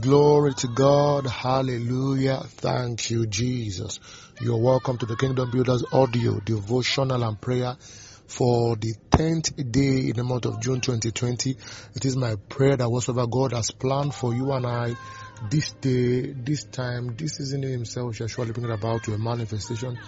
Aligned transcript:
Glory 0.00 0.54
to 0.54 0.68
God. 0.68 1.26
Hallelujah. 1.26 2.40
Thank 2.46 3.10
you, 3.10 3.26
Jesus. 3.26 4.00
You're 4.40 4.56
welcome 4.56 4.96
to 4.96 5.04
the 5.04 5.16
Kingdom 5.16 5.50
Builders 5.50 5.84
audio, 5.92 6.40
devotional 6.40 7.22
and 7.22 7.38
prayer 7.38 7.76
for 8.26 8.74
the 8.76 8.94
10th 9.10 9.70
day 9.70 10.08
in 10.08 10.16
the 10.16 10.24
month 10.24 10.46
of 10.46 10.62
June 10.62 10.80
2020. 10.80 11.58
It 11.94 12.04
is 12.06 12.16
my 12.16 12.36
prayer 12.48 12.74
that 12.78 12.88
whatsoever 12.88 13.26
God 13.26 13.52
has 13.52 13.70
planned 13.70 14.14
for 14.14 14.32
you 14.32 14.52
and 14.52 14.64
I 14.64 14.96
this 15.50 15.72
day, 15.74 16.32
this 16.32 16.64
time, 16.64 17.14
this 17.14 17.36
season 17.36 17.62
himself 17.62 18.16
shall 18.16 18.28
surely 18.28 18.52
bring 18.52 18.70
it 18.70 18.72
about 18.72 19.04
to 19.04 19.12
a 19.12 19.18
manifestation 19.18 19.98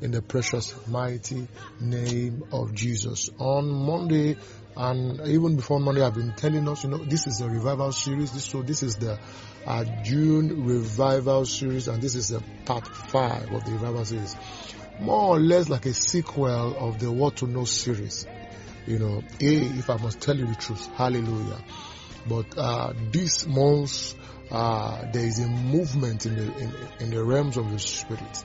in 0.00 0.12
the 0.12 0.22
precious, 0.22 0.74
mighty 0.86 1.48
name 1.80 2.44
of 2.52 2.74
Jesus. 2.74 3.28
On 3.38 3.68
Monday, 3.68 4.36
and 4.76 5.20
even 5.28 5.56
before 5.56 5.80
Monday, 5.80 6.02
I've 6.02 6.14
been 6.14 6.32
telling 6.34 6.66
us, 6.68 6.84
you 6.84 6.90
know, 6.90 6.98
this 6.98 7.26
is 7.26 7.40
a 7.40 7.48
revival 7.48 7.92
series. 7.92 8.32
This, 8.32 8.44
so 8.44 8.62
this 8.62 8.82
is 8.82 8.96
the 8.96 9.18
uh, 9.66 9.84
June 10.02 10.64
revival 10.64 11.44
series, 11.44 11.88
and 11.88 12.02
this 12.02 12.14
is 12.14 12.28
the 12.28 12.42
part 12.64 12.86
five 12.86 13.52
of 13.52 13.64
the 13.64 13.72
revival 13.72 14.04
series. 14.04 14.34
More 14.98 15.36
or 15.36 15.40
less 15.40 15.68
like 15.68 15.84
a 15.86 15.92
sequel 15.92 16.76
of 16.78 16.98
the 16.98 17.12
What 17.12 17.36
to 17.36 17.46
Know 17.46 17.64
series. 17.64 18.26
You 18.86 18.98
know, 18.98 19.22
A, 19.40 19.56
if 19.56 19.90
I 19.90 19.96
must 19.96 20.20
tell 20.20 20.36
you 20.36 20.46
the 20.46 20.54
truth, 20.54 20.86
hallelujah. 20.94 21.58
But 22.26 22.56
uh, 22.56 22.92
this 23.10 23.46
month, 23.46 24.14
uh, 24.50 25.04
there 25.12 25.24
is 25.24 25.38
a 25.38 25.48
movement 25.48 26.24
in 26.26 26.36
the 26.36 26.56
in, 26.58 26.72
in, 27.00 27.10
the 27.10 27.22
realms 27.22 27.56
of 27.56 27.70
the 27.70 27.78
spirit. 27.78 28.44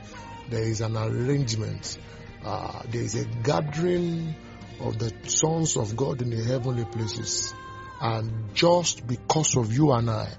There 0.50 0.64
is 0.64 0.82
an 0.82 0.98
arrangement. 0.98 1.98
Uh, 2.44 2.82
there 2.90 3.02
is 3.02 3.16
a 3.16 3.26
gathering 3.26 4.36
of 4.80 4.98
the 5.00 5.12
sons 5.28 5.78
of 5.78 5.96
God 5.96 6.22
in 6.22 6.30
the 6.30 6.44
heavenly 6.44 6.86
places, 6.86 7.54
and 8.00 8.54
just 8.54 9.06
because 9.08 9.56
of 9.58 9.74
you 9.74 9.92
and 9.92 10.10
I, 10.10 10.32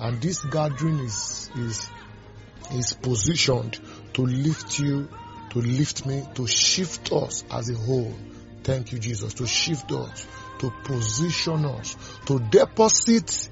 and 0.00 0.20
this 0.20 0.44
gathering 0.44 0.98
is 1.00 1.50
is 1.56 1.88
is 2.72 2.92
positioned 2.94 3.78
to 4.14 4.22
lift 4.22 4.78
you, 4.78 5.08
to 5.50 5.58
lift 5.60 6.06
me, 6.06 6.24
to 6.34 6.46
shift 6.46 7.12
us 7.12 7.44
as 7.50 7.70
a 7.70 7.74
whole. 7.74 8.14
Thank 8.62 8.92
you, 8.92 8.98
Jesus, 8.98 9.34
to 9.34 9.46
shift 9.46 9.92
us, 9.92 10.26
to 10.58 10.72
position 10.84 11.66
us, 11.66 11.96
to 12.26 12.38
deposit 12.38 13.48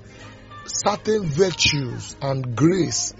certain 0.64 1.24
virtues 1.24 2.16
and 2.22 2.56
grace 2.56 3.14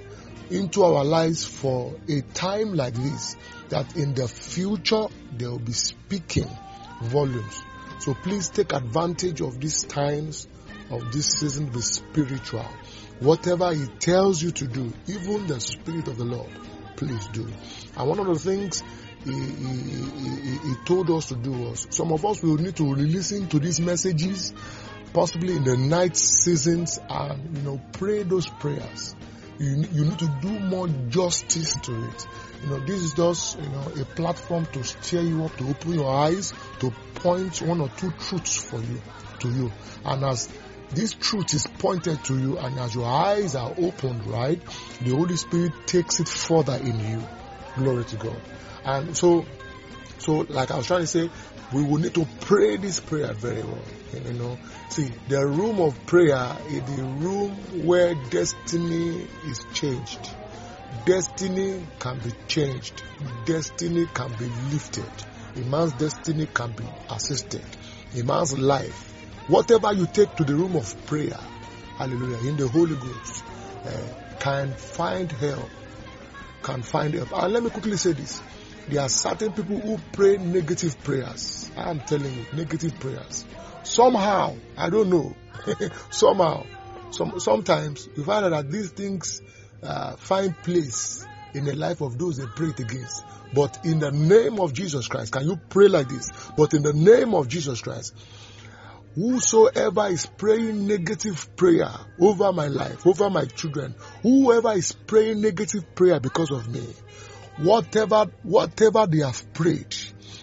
into 0.51 0.83
our 0.83 1.05
lives 1.05 1.45
for 1.45 1.95
a 2.09 2.20
time 2.20 2.75
like 2.75 2.95
this 2.95 3.36
that 3.69 3.97
in 3.97 4.14
the 4.14 4.29
future 4.29 5.07
they 5.36 5.47
will 5.47 5.59
be 5.59 5.73
speaking 5.73 6.48
volumes. 7.03 7.62
So 7.98 8.14
please 8.14 8.48
take 8.48 8.72
advantage 8.72 9.41
of 9.41 9.61
these 9.61 9.84
times 9.84 10.48
of 10.91 11.12
this 11.12 11.27
season 11.27 11.67
be 11.67 11.81
spiritual. 11.81 12.67
Whatever 13.20 13.72
he 13.72 13.86
tells 13.86 14.42
you 14.42 14.50
to 14.50 14.67
do, 14.67 14.92
even 15.06 15.47
the 15.47 15.61
spirit 15.61 16.08
of 16.08 16.19
the 16.19 16.25
Lord, 16.25 16.50
please 16.97 17.27
do. 17.28 17.47
And 17.97 18.08
one 18.08 18.19
of 18.19 18.27
the 18.27 18.39
things 18.39 18.83
he, 19.25 19.33
he, 19.33 19.39
he, 19.39 20.58
he 20.69 20.75
told 20.84 21.11
us 21.11 21.28
to 21.28 21.36
do 21.36 21.53
was 21.53 21.86
some 21.91 22.12
of 22.12 22.25
us 22.25 22.42
will 22.42 22.56
need 22.56 22.77
to 22.77 22.84
listen 22.84 23.48
to 23.48 23.58
these 23.61 23.80
messages 23.80 24.53
possibly 25.12 25.56
in 25.56 25.64
the 25.64 25.77
night 25.77 26.17
seasons 26.17 26.98
and 27.08 27.56
you 27.56 27.62
know 27.62 27.80
pray 27.92 28.23
those 28.23 28.48
prayers 28.48 29.14
you, 29.63 29.87
you 29.93 30.05
need 30.05 30.19
to 30.19 30.27
do 30.41 30.59
more 30.59 30.89
justice 31.09 31.75
to 31.83 32.05
it. 32.05 32.27
You 32.63 32.71
know 32.71 32.81
this 32.81 33.03
is 33.03 33.15
just 33.15 33.59
you 33.61 33.69
know 33.69 33.93
a 34.01 34.05
platform 34.05 34.67
to 34.67 34.83
stir 34.85 35.21
you 35.21 35.45
up 35.45 35.57
to 35.57 35.69
open 35.69 35.95
your 35.95 36.11
eyes 36.11 36.53
to 36.81 36.91
point 37.15 37.63
one 37.63 37.81
or 37.81 37.89
two 37.91 38.11
truths 38.13 38.57
for 38.57 38.81
you 38.81 39.01
to 39.41 39.49
you. 39.49 39.73
And 40.05 40.25
as 40.25 40.49
this 40.91 41.15
truth 41.15 41.55
is 41.55 41.67
pointed 41.67 42.23
to 42.25 42.39
you 42.39 42.59
and 42.59 42.79
as 42.79 42.95
your 42.95 43.07
eyes 43.07 43.55
are 43.55 43.73
opened 43.79 44.27
right 44.27 44.61
the 45.01 45.11
holy 45.11 45.37
spirit 45.37 45.73
takes 45.87 46.21
it 46.21 46.29
further 46.29 46.75
in 46.77 46.99
you. 46.99 47.23
Glory 47.77 48.05
to 48.05 48.17
god. 48.17 48.41
And 48.85 49.17
so 49.17 49.47
so 50.19 50.47
like 50.49 50.71
i 50.71 50.77
was 50.77 50.87
trying 50.87 51.01
to 51.01 51.07
say 51.07 51.31
we 51.73 51.83
will 51.83 51.99
need 51.99 52.15
to 52.15 52.27
pray 52.41 52.77
this 52.77 53.01
prayer 53.01 53.33
very 53.33 53.63
well. 53.63 53.85
You 54.13 54.35
know, 54.35 54.59
see, 54.91 55.11
the 55.29 55.47
room 55.47 55.81
of 55.81 56.07
prayer 56.07 56.57
is 56.69 56.83
the 56.85 57.03
room 57.03 57.53
where 57.87 58.15
destiny 58.15 59.27
is 59.47 59.65
changed. 59.73 60.31
Destiny 61.07 61.87
can 61.99 62.19
be 62.19 62.31
changed. 62.47 63.03
Destiny 63.47 64.07
can 64.13 64.31
be 64.39 64.47
lifted. 64.71 65.11
A 65.57 65.61
man's 65.61 65.93
destiny 65.95 66.47
can 66.53 66.73
be 66.73 66.85
assisted. 67.11 67.65
A 68.19 68.23
man's 68.23 68.59
life, 68.59 69.13
whatever 69.49 69.93
you 69.93 70.07
take 70.07 70.35
to 70.37 70.45
the 70.45 70.55
room 70.55 70.77
of 70.77 71.07
prayer, 71.07 71.39
hallelujah, 71.97 72.49
in 72.49 72.57
the 72.57 72.69
Holy 72.69 72.97
Ghost, 72.97 73.45
uh, 73.87 73.91
can 74.39 74.75
find 74.75 75.33
help. 75.33 75.71
Can 76.63 76.83
find 76.83 77.15
help. 77.15 77.33
And 77.33 77.53
let 77.53 77.63
me 77.63 77.71
quickly 77.71 77.97
say 77.97 78.13
this 78.13 78.43
there 78.89 79.03
are 79.03 79.09
certain 79.09 79.53
people 79.53 79.79
who 79.79 79.98
pray 80.13 80.37
negative 80.39 81.03
prayers. 81.03 81.70
I 81.77 81.91
am 81.91 82.01
telling 82.01 82.33
you, 82.35 82.47
negative 82.53 82.98
prayers. 82.98 83.45
Somehow, 83.85 84.57
I 84.77 84.91
don't 84.91 85.11
know, 85.11 85.35
somehow, 86.11 86.65
some, 87.11 87.39
sometimes 87.39 88.09
you 88.17 88.25
find 88.25 88.53
that 88.53 88.71
these 88.71 88.91
things 88.91 89.42
uh, 89.83 90.17
find 90.17 90.57
place 90.63 91.27
in 91.55 91.65
the 91.65 91.75
life 91.75 92.01
of 92.01 92.19
those 92.19 92.39
they 92.39 92.47
pray 92.47 92.69
it 92.69 92.81
against. 92.81 93.25
But 93.55 93.85
in 93.85 93.98
the 93.98 94.11
name 94.11 94.59
of 94.61 94.73
Jesus 94.73 95.09
Christ, 95.09 95.33
can 95.33 95.47
you 95.47 95.57
pray 95.69 95.89
like 95.89 96.09
this? 96.09 96.31
But 96.57 96.75
in 96.75 96.83
the 96.83 96.95
name 96.95 97.35
of 97.35 97.48
Jesus 97.48 97.81
Christ, 97.81 98.15
whosoever 99.15 100.07
is 100.07 100.27
praying 100.27 100.87
negative 100.87 101.55
prayer 101.57 101.91
over 102.19 102.53
my 102.53 102.69
life, 102.69 103.07
over 103.07 103.29
my 103.29 103.45
children, 103.45 103.95
whoever 104.23 104.73
is 104.73 104.92
praying 104.92 105.41
negative 105.42 105.95
prayer 105.95 106.19
because 106.19 106.51
of 106.51 106.69
me, 106.69 106.87
whatever, 107.58 108.27
whatever 108.42 109.07
they 109.07 109.18
have 109.18 109.52
prayed, 109.52 109.95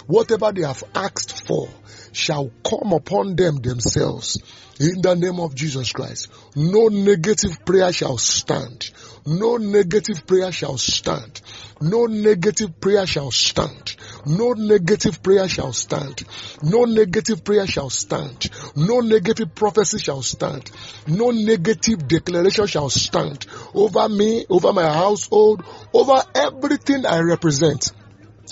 whatever 0.08 0.52
they 0.52 0.64
have 0.66 0.84
asked 0.94 1.46
for 1.46 1.68
shall 2.12 2.52
come 2.64 2.94
upon 2.94 3.36
them 3.36 3.58
themselves 3.58 4.42
in 4.80 5.02
the 5.02 5.14
name 5.16 5.40
of 5.40 5.54
Jesus 5.54 5.92
Christ. 5.92 6.30
No 6.56 6.88
negative 6.88 7.66
prayer 7.66 7.92
shall 7.92 8.18
stand. 8.18 8.92
No 9.26 9.58
negative 9.58 10.26
prayer 10.26 10.52
shall 10.52 10.78
stand. 10.78 11.42
No 11.82 12.06
negative 12.06 12.80
prayer 12.80 13.06
shall 13.06 13.32
stand. 13.32 13.96
No 14.26 14.54
negative 14.54 15.22
prayer 15.22 15.48
shall 15.50 15.74
stand. 15.74 16.24
No 16.64 16.86
negative 16.86 17.44
prayer 17.44 17.68
shall 17.68 17.90
stand. 17.90 18.50
No 18.76 19.02
negative 19.02 19.54
prophecy 19.54 20.00
shall 20.00 20.22
stand. 20.22 20.72
No 21.08 21.32
negative 21.32 22.08
declaration 22.08 22.68
shall 22.68 22.90
stand 22.90 23.46
over 23.74 24.08
me, 24.08 24.46
over 24.50 24.72
my 24.72 24.92
household, 24.92 25.64
over 25.94 26.24
everything 26.34 27.06
I 27.06 27.20
represent. 27.20 27.92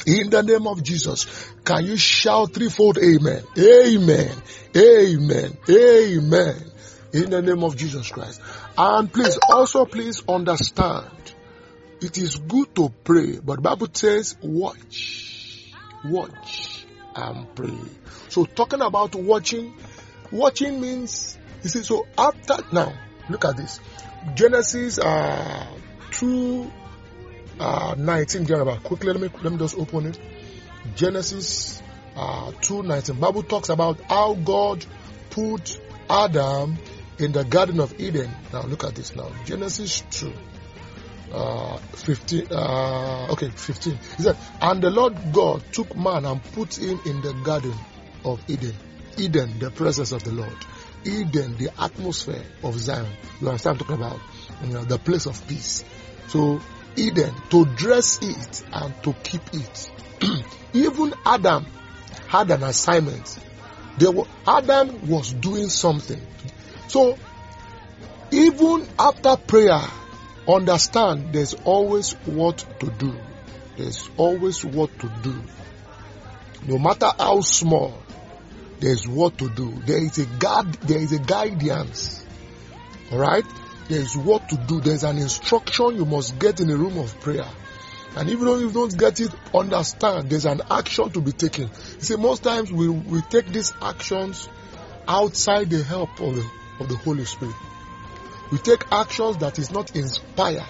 In 0.06 0.30
the 0.30 0.44
name 0.44 0.68
of 0.68 0.84
Jesus, 0.84 1.52
can 1.64 1.86
you 1.86 1.98
shout 1.98 2.54
threefold 2.54 2.98
amen? 2.98 3.44
Amen. 3.58 4.32
Amen. 4.76 5.58
Amen. 5.70 6.72
In 7.14 7.30
the 7.30 7.42
name 7.42 7.64
of 7.64 7.76
Jesus 7.76 8.10
Christ. 8.10 8.42
And 8.78 9.12
please 9.12 9.40
also 9.50 9.86
please 9.86 10.22
understand 10.28 11.10
it 12.00 12.18
is 12.18 12.36
good 12.38 12.76
to 12.76 12.94
pray, 13.04 13.40
but 13.44 13.62
Bible 13.62 13.88
says 13.92 14.36
watch. 14.42 15.74
Watch 16.06 16.86
and 17.16 17.56
pray. 17.56 17.78
So 18.30 18.46
talking 18.46 18.82
about 18.82 19.16
watching, 19.16 19.74
watching 20.32 20.80
means 20.80 21.38
you 21.64 21.70
see 21.70 21.84
so 21.84 22.06
after 22.18 22.58
now 22.72 22.94
look 23.30 23.46
at 23.46 23.58
this. 23.58 23.80
Genesis 24.36 25.00
uh 25.00 25.66
2 26.12 26.72
uh, 27.60 27.96
19 27.98 28.46
Jeremiah. 28.46 28.80
Quickly, 28.80 29.14
let 29.14 29.22
me 29.22 29.30
let 29.44 29.52
me 29.52 29.58
just 29.58 29.78
open 29.78 30.08
it. 30.08 30.20
Genesis 30.96 31.82
uh, 32.16 32.52
2 32.62 32.84
19. 32.84 33.20
Bible 33.20 33.44
talks 33.44 33.70
about 33.70 34.00
how 34.02 34.34
God 34.36 34.86
put 35.30 35.80
Adam 36.10 36.78
in 37.20 37.32
the 37.32 37.44
Garden 37.44 37.80
of 37.80 38.00
Eden. 38.00 38.32
Now 38.54 38.64
look 38.64 38.84
at 38.84 38.96
this 38.96 39.16
now. 39.16 39.32
Genesis 39.46 40.04
2. 40.12 40.34
Uh, 41.32 41.78
15, 41.78 42.48
uh, 42.52 43.28
okay, 43.32 43.50
15. 43.50 44.00
He 44.16 44.24
said, 44.24 44.38
and 44.62 44.82
the 44.82 44.90
Lord 44.90 45.18
God 45.34 45.62
took 45.74 45.94
man 45.96 46.24
and 46.26 46.42
put 46.54 46.78
him 46.78 47.00
in 47.06 47.22
the 47.22 47.34
garden 47.44 47.74
of 48.24 48.42
Eden. 48.50 48.74
Eden, 49.18 49.60
the 49.60 49.70
presence 49.70 50.14
of 50.14 50.24
the 50.24 50.32
Lord. 50.32 50.56
Eden, 51.04 51.58
the 51.58 51.70
atmosphere 51.82 52.44
of 52.64 52.80
Zion. 52.80 53.06
You 53.42 53.50
understand 53.50 53.82
I'm 53.82 53.88
talking 53.88 54.04
about? 54.06 54.20
You 54.64 54.74
know, 54.74 54.84
the 54.84 54.98
place 54.98 55.26
of 55.26 55.46
peace. 55.48 55.84
So 56.28 56.62
Eden 56.98 57.34
to 57.50 57.66
dress 57.66 58.20
it 58.22 58.64
and 58.74 59.04
to 59.04 59.14
keep 59.24 59.42
it. 59.54 59.92
Even 60.74 61.14
Adam 61.26 61.66
had 62.28 62.52
an 62.52 62.64
assignment. 62.64 63.40
Were, 64.02 64.26
Adam 64.46 65.08
was 65.08 65.32
doing 65.34 65.70
something. 65.70 66.22
So 66.88 67.18
even 68.32 68.88
after 69.00 69.38
prayer, 69.38 69.82
understand 70.48 71.34
there's 71.34 71.54
always 71.54 72.14
what 72.26 72.58
to 72.80 72.90
do. 72.92 73.16
There's 73.78 74.10
always 74.18 74.66
what 74.66 74.98
to 75.00 75.12
do. 75.22 75.36
No 76.68 76.78
matter 76.78 77.12
how 77.18 77.42
small, 77.42 77.94
there's 78.80 79.08
what 79.08 79.38
to 79.38 79.50
do. 79.50 79.72
There 79.86 80.04
is 80.04 80.18
a 80.18 80.26
guard, 80.26 80.74
there 80.74 81.00
is 81.00 81.14
a 81.14 81.20
guidance. 81.20 82.26
Alright? 83.12 83.46
There's 83.90 84.18
what 84.18 84.50
to 84.50 84.58
do. 84.58 84.82
There's 84.82 85.04
an 85.04 85.18
instruction 85.18 85.96
you 85.96 86.06
must 86.06 86.38
get 86.40 86.60
in 86.60 86.70
a 86.70 86.76
room 86.76 86.98
of 86.98 87.20
prayer. 87.22 87.48
And 88.16 88.30
even 88.30 88.46
though 88.46 88.58
you 88.58 88.72
don't 88.72 88.96
get 88.98 89.20
it, 89.20 89.32
understand 89.54 90.30
there's 90.30 90.46
an 90.46 90.62
action 90.70 91.10
to 91.12 91.22
be 91.22 91.32
taken. 91.32 91.64
You 91.64 92.02
see, 92.02 92.16
most 92.16 92.44
times 92.44 92.72
we, 92.72 92.90
we 92.90 93.22
take 93.22 93.48
these 93.48 93.74
actions 93.82 94.50
outside 95.08 95.70
the 95.70 95.84
help 95.84 96.20
of 96.20 96.36
the, 96.36 96.50
of 96.80 96.90
the 96.90 96.98
Holy 96.98 97.26
Spirit. 97.26 97.56
We 98.52 98.58
take 98.58 98.86
actions 98.92 99.38
that 99.38 99.60
is 99.60 99.72
not 99.72 99.96
inspired 99.96 100.66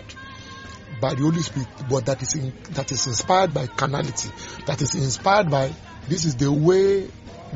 by 0.99 1.13
the 1.13 1.21
Holy 1.21 1.41
Spirit, 1.41 1.67
but 1.89 2.05
that 2.07 2.21
is 2.21 2.35
in, 2.35 2.53
that 2.71 2.91
is 2.91 3.05
inspired 3.07 3.53
by 3.53 3.67
carnality, 3.67 4.29
that 4.65 4.81
is 4.81 4.95
inspired 4.95 5.49
by 5.49 5.71
this 6.07 6.25
is 6.25 6.35
the 6.35 6.51
way 6.51 7.07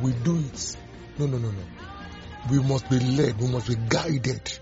we 0.02 0.12
do 0.24 0.38
it. 0.38 0.78
No, 1.18 1.26
no, 1.26 1.38
no, 1.38 1.52
no. 1.52 1.64
We 2.50 2.60
must 2.60 2.90
be 2.90 3.00
led, 3.00 3.40
we 3.40 3.48
must 3.48 3.68
be 3.68 3.76
guided 3.76 4.60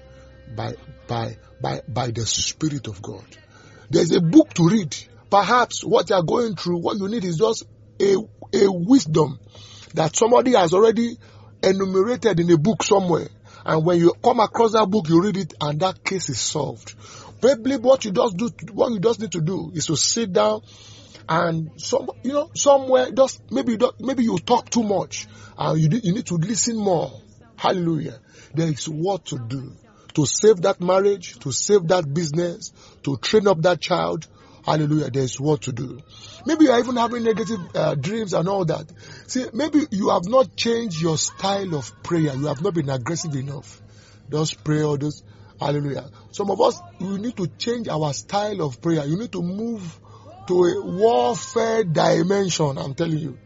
by 0.55 0.75
by 1.07 1.37
by 1.61 1.81
by 1.87 2.11
the 2.11 2.25
Spirit 2.25 2.87
of 2.87 3.01
God. 3.01 3.25
There's 3.89 4.11
a 4.11 4.21
book 4.21 4.53
to 4.55 4.67
read. 4.67 4.95
Perhaps 5.29 5.83
what 5.83 6.09
you 6.09 6.15
are 6.15 6.23
going 6.23 6.55
through, 6.55 6.77
what 6.79 6.97
you 6.97 7.07
need 7.07 7.23
is 7.23 7.37
just 7.37 7.65
a 8.01 8.15
a 8.53 8.71
wisdom 8.71 9.39
that 9.93 10.15
somebody 10.15 10.53
has 10.53 10.73
already 10.73 11.17
enumerated 11.61 12.39
in 12.39 12.49
a 12.51 12.57
book 12.57 12.83
somewhere. 12.83 13.27
And 13.65 13.85
when 13.85 13.99
you 13.99 14.13
come 14.23 14.39
across 14.39 14.71
that 14.73 14.87
book, 14.89 15.09
you 15.09 15.21
read 15.21 15.37
it, 15.37 15.53
and 15.59 15.79
that 15.81 16.03
case 16.03 16.29
is 16.29 16.39
solved. 16.39 16.95
Probably 17.41 17.77
what 17.77 18.05
you 18.05 18.11
just 18.11 18.37
do, 18.37 18.49
what 18.73 18.91
you 18.91 18.99
just 18.99 19.19
need 19.19 19.31
to 19.33 19.41
do 19.41 19.71
is 19.73 19.85
to 19.87 19.95
sit 19.95 20.33
down 20.33 20.61
and 21.27 21.71
some, 21.77 22.09
you 22.23 22.33
know, 22.33 22.49
somewhere 22.55 23.11
just 23.11 23.41
maybe 23.51 23.77
maybe 23.99 24.23
you 24.23 24.37
talk 24.39 24.69
too 24.69 24.83
much, 24.83 25.27
and 25.57 25.79
you 25.79 25.99
you 26.01 26.13
need 26.13 26.25
to 26.27 26.35
listen 26.35 26.77
more. 26.77 27.11
Hallelujah. 27.55 28.19
There 28.53 28.67
is 28.67 28.87
what 28.87 29.25
to 29.25 29.37
do 29.37 29.73
to 30.13 30.25
save 30.25 30.61
that 30.61 30.81
marriage, 30.81 31.37
to 31.39 31.51
save 31.51 31.87
that 31.87 32.13
business, 32.13 32.71
to 33.03 33.17
train 33.17 33.47
up 33.47 33.61
that 33.61 33.79
child. 33.81 34.27
Hallelujah. 34.65 35.09
There 35.09 35.23
is 35.23 35.39
what 35.39 35.61
to 35.63 35.71
do. 35.71 35.99
Maybe 36.45 36.65
you 36.65 36.71
are 36.71 36.79
even 36.79 36.95
having 36.95 37.23
negative 37.23 37.59
uh, 37.75 37.95
dreams 37.95 38.33
and 38.33 38.47
all 38.47 38.65
that. 38.65 38.85
See, 39.27 39.45
maybe 39.53 39.87
you 39.91 40.09
have 40.09 40.25
not 40.25 40.55
changed 40.55 41.01
your 41.01 41.17
style 41.17 41.75
of 41.75 41.91
prayer. 42.03 42.33
You 42.35 42.47
have 42.47 42.61
not 42.61 42.73
been 42.73 42.89
aggressive 42.89 43.35
enough. 43.35 43.81
Just 44.29 44.63
pray 44.63 44.83
all 44.83 44.97
those. 44.97 45.23
Hallelujah. 45.59 46.09
Some 46.31 46.51
of 46.51 46.61
us, 46.61 46.81
we 46.99 47.17
need 47.17 47.35
to 47.37 47.47
change 47.57 47.87
our 47.87 48.13
style 48.13 48.61
of 48.61 48.81
prayer. 48.81 49.05
You 49.05 49.17
need 49.17 49.31
to 49.33 49.41
move 49.41 49.99
to 50.47 50.63
a 50.63 50.81
warfare 50.81 51.83
dimension, 51.83 52.77
I'm 52.77 52.93
telling 52.93 53.17
you. 53.17 53.37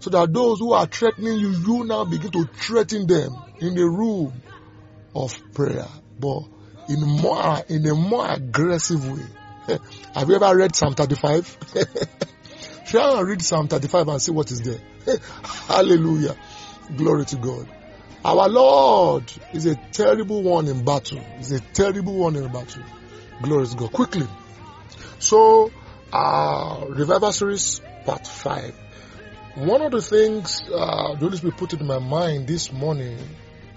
So 0.00 0.10
that 0.10 0.32
those 0.32 0.58
who 0.58 0.72
are 0.72 0.86
threatening 0.86 1.38
you, 1.38 1.50
you 1.50 1.84
now 1.84 2.04
begin 2.04 2.30
to 2.32 2.44
threaten 2.44 3.06
them 3.06 3.36
in 3.60 3.74
the 3.74 3.84
room 3.84 4.32
of 5.14 5.38
prayer. 5.54 5.86
But 6.20 6.42
in 6.88 7.00
more, 7.00 7.62
in 7.68 7.86
a 7.86 7.94
more 7.94 8.28
aggressive 8.28 9.08
way. 9.08 9.26
Have 10.14 10.28
you 10.28 10.34
ever 10.34 10.56
read 10.56 10.74
Psalm 10.74 10.94
35? 10.94 11.58
Try 12.84 13.18
and 13.18 13.28
read 13.28 13.42
Psalm 13.42 13.68
35 13.68 14.08
and 14.08 14.22
see 14.22 14.32
what 14.32 14.50
is 14.50 14.60
there. 14.62 14.80
Hallelujah. 15.68 16.36
Glory 16.96 17.24
to 17.26 17.36
God. 17.36 17.68
Our 18.24 18.48
Lord 18.48 19.32
is 19.52 19.66
a 19.66 19.76
terrible 19.76 20.42
one 20.42 20.66
in 20.66 20.84
battle. 20.84 21.20
He's 21.38 21.52
a 21.52 21.60
terrible 21.60 22.18
one 22.18 22.36
in 22.36 22.50
battle. 22.52 22.82
Glory 23.42 23.66
to 23.66 23.76
God. 23.76 23.92
Quickly. 23.92 24.26
So, 25.20 25.70
uh, 26.12 26.84
Revival 26.88 27.32
Series 27.32 27.80
Part 28.04 28.26
5. 28.26 28.74
One 29.54 29.82
of 29.82 29.92
the 29.92 30.02
things 30.02 30.62
uh, 30.66 31.14
the 31.14 31.20
Holy 31.20 31.36
Spirit 31.36 31.56
put 31.56 31.72
in 31.72 31.86
my 31.86 31.98
mind 31.98 32.46
this 32.46 32.72
morning 32.72 33.18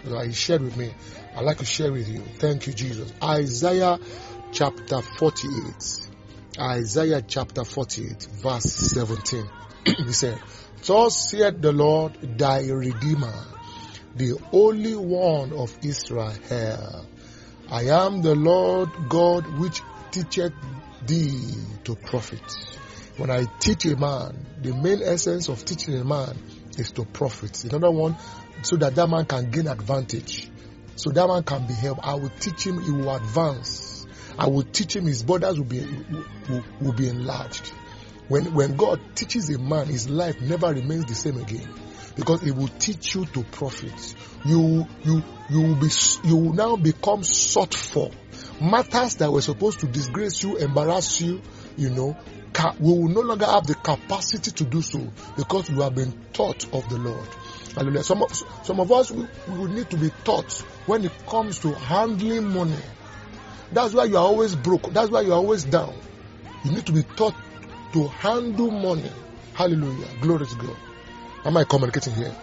that 0.06 0.26
He 0.28 0.34
shared 0.34 0.62
with 0.62 0.78
me, 0.78 0.94
I'd 1.36 1.44
like 1.46 1.58
to 1.58 1.66
share 1.66 1.92
with 1.92 2.08
you. 2.08 2.20
Thank 2.20 2.68
you, 2.68 2.74
Jesus. 2.74 3.12
Isaiah 3.22 4.00
chapter 4.52 5.02
48. 5.02 6.10
Isaiah 6.60 7.22
chapter 7.28 7.64
48, 7.64 8.28
verse 8.42 8.64
17. 8.64 9.50
he 9.86 10.12
said, 10.14 10.40
Thus 10.86 11.30
said 11.30 11.62
the 11.62 11.72
Lord 11.72 12.14
thy 12.38 12.68
Redeemer, 12.68 13.34
the 14.16 14.38
Holy 14.52 14.96
One 14.96 15.54
of 15.54 15.76
Israel. 15.82 17.06
I 17.70 17.84
am 17.86 18.22
the 18.22 18.36
Lord 18.36 18.90
God 19.10 19.48
which 19.58 19.82
teacheth 20.12 20.54
thee 21.08 21.56
to 21.86 21.96
profit. 21.96 22.42
When 23.18 23.32
I 23.32 23.46
teach 23.60 23.86
a 23.86 23.96
man, 23.96 24.46
the 24.62 24.74
main 24.74 25.02
essence 25.02 25.50
of 25.50 25.66
teaching 25.66 25.98
a 25.98 26.04
man 26.04 26.36
is 26.78 26.92
to 26.92 27.06
profit. 27.06 27.64
Another 27.64 27.90
one, 27.92 28.16
so 28.64 28.78
that 28.78 28.96
that 28.96 29.10
man 29.10 29.26
can 29.26 29.52
gain 29.52 29.68
advantage. 29.68 30.50
So 30.96 31.12
that 31.12 31.28
man 31.28 31.44
can 31.44 31.68
be 31.68 31.74
helped. 31.74 32.02
I 32.04 32.16
will 32.16 32.32
teach 32.40 32.66
him, 32.66 32.82
he 32.82 32.92
will 32.92 33.14
advance. 33.14 34.08
I 34.38 34.48
will 34.48 34.64
teach 34.64 34.96
him, 34.96 35.06
his 35.06 35.22
borders 35.24 35.58
will 35.58 35.66
be, 35.66 35.86
will, 36.50 36.64
will 36.82 36.94
be 36.94 37.10
enlarged. 37.10 37.72
When, 38.28 38.54
when 38.54 38.78
God 38.78 39.00
teaches 39.16 39.50
a 39.50 39.60
man, 39.60 39.88
his 39.88 40.10
life 40.10 40.42
never 40.42 40.74
remains 40.74 41.06
the 41.06 41.16
same 41.16 41.38
again. 41.38 41.68
Because 42.16 42.44
it 42.44 42.56
will 42.56 42.68
teach 42.68 43.16
you 43.16 43.26
to 43.26 43.44
profit. 43.44 44.16
You, 44.46 44.88
you, 45.04 45.24
you 45.50 45.62
will 45.62 45.76
be, 45.76 45.90
you 46.24 46.36
will 46.38 46.54
now 46.54 46.76
become 46.76 47.24
sought 47.24 47.74
for. 47.74 48.12
Matters 48.62 49.16
that 49.16 49.32
were 49.32 49.42
supposed 49.42 49.80
to 49.82 49.88
disgrace 49.88 50.42
you, 50.44 50.58
embarrass 50.58 51.20
you, 51.22 51.42
you 51.76 51.90
know, 51.90 52.16
we 52.80 52.92
will 52.94 53.10
no 53.10 53.22
longer 53.22 53.46
have 53.46 53.66
the 53.66 53.76
capacity 53.76 54.52
to 54.52 54.64
do 54.64 54.82
so 54.82 55.00
because 55.36 55.70
you 55.70 55.82
have 55.82 55.96
been 55.96 56.14
taught 56.34 56.72
of 56.74 56.88
the 56.88 56.98
Lord. 56.98 57.28
Hallelujah. 57.76 58.04
Some 58.04 58.24
of, 58.24 58.32
some 58.64 58.80
of 58.80 58.92
us, 58.92 59.12
we, 59.12 59.26
we 59.48 59.66
need 59.72 59.90
to 59.90 59.98
be 59.98 60.12
taught 60.24 60.52
when 60.86 61.04
it 61.06 61.12
comes 61.28 61.60
to 61.60 61.74
handling 61.74 62.54
money. 62.54 62.78
That's 63.72 63.94
why 63.94 64.06
you 64.06 64.18
are 64.18 64.24
always 64.24 64.56
broke. 64.56 64.94
That's 64.94 65.10
why 65.10 65.22
you 65.22 65.32
are 65.32 65.38
always 65.38 65.64
down. 65.64 65.96
You 66.64 66.72
need 66.72 66.86
to 66.86 66.92
be 66.92 67.04
taught 67.04 67.36
to 67.94 68.08
handle 68.08 68.70
money. 68.70 69.12
Hallelujah. 69.54 70.08
Glory 70.22 70.46
to 70.46 70.56
God. 70.56 70.78
Am 71.46 71.58
I 71.58 71.64
communicating 71.64 72.14
here? 72.14 72.36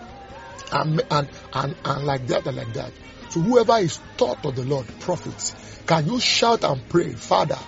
And, 0.73 1.01
and, 1.11 1.29
and, 1.53 1.77
and 1.85 2.05
like 2.05 2.27
that 2.27 2.47
and 2.47 2.57
like 2.57 2.73
that. 2.75 2.93
So 3.31 3.41
whoever 3.41 3.79
is 3.79 4.01
taught 4.17 4.45
of 4.45 4.57
the 4.57 4.65
Lord, 4.65 4.87
prophets, 5.01 5.55
can 5.87 6.07
you 6.07 6.21
shout 6.21 6.65
and 6.65 6.87
pray, 6.89 7.13
Father, 7.13 7.59